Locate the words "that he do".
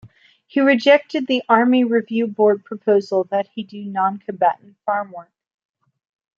3.25-3.85